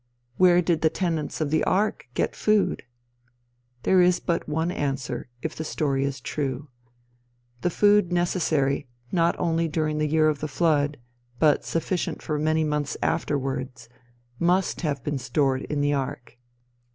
Where 0.37 0.63
did 0.63 0.81
the 0.81 0.89
tenants 0.89 1.41
of 1.41 1.51
the 1.51 1.63
ark 1.65 2.07
get 2.15 2.35
food? 2.35 2.81
There 3.83 4.01
is 4.01 4.19
but 4.19 4.49
one 4.49 4.71
answer, 4.71 5.29
if 5.43 5.55
the 5.55 5.63
story 5.63 6.05
is 6.05 6.19
true. 6.19 6.69
The 7.61 7.69
food 7.69 8.11
necessary 8.11 8.87
not 9.11 9.35
only 9.37 9.67
during 9.67 9.99
the 9.99 10.07
year 10.09 10.27
of 10.27 10.39
the 10.39 10.47
flood, 10.47 10.97
but 11.37 11.63
sufficient 11.65 12.23
for 12.23 12.39
many 12.39 12.63
months 12.63 12.97
afterwards, 13.03 13.89
must 14.39 14.81
have 14.81 15.03
been 15.03 15.19
stored 15.19 15.61
in 15.65 15.81
the 15.81 15.93
ark. 15.93 16.35